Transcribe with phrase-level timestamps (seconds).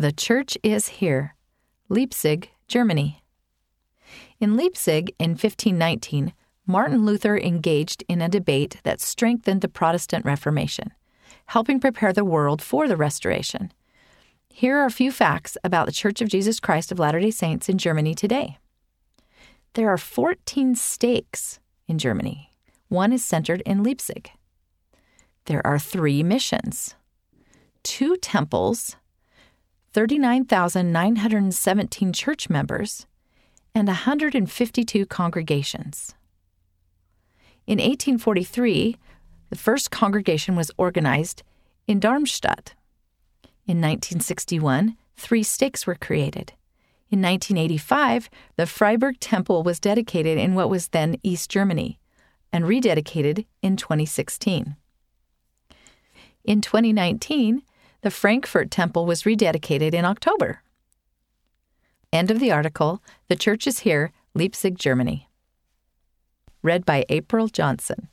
[0.00, 1.34] The Church is Here,
[1.90, 3.22] Leipzig, Germany.
[4.38, 6.32] In Leipzig in 1519,
[6.66, 10.92] Martin Luther engaged in a debate that strengthened the Protestant Reformation,
[11.48, 13.74] helping prepare the world for the Restoration.
[14.48, 17.68] Here are a few facts about the Church of Jesus Christ of Latter day Saints
[17.68, 18.56] in Germany today.
[19.74, 22.54] There are 14 stakes in Germany.
[22.88, 24.30] One is centered in Leipzig.
[25.44, 26.94] There are three missions,
[27.82, 28.96] two temples,
[29.92, 33.06] 39,917 church members,
[33.74, 36.14] and 152 congregations.
[37.66, 38.96] In 1843,
[39.50, 41.42] the first congregation was organized
[41.86, 42.74] in Darmstadt.
[43.66, 46.52] In 1961, three stakes were created.
[47.10, 51.98] In 1985, the Freiberg Temple was dedicated in what was then East Germany
[52.52, 54.76] and rededicated in 2016.
[56.44, 57.62] In 2019,
[58.02, 60.62] the Frankfurt Temple was rededicated in October.
[62.12, 65.28] End of the article The Church is Here, Leipzig, Germany.
[66.62, 68.08] Read by April Johnson.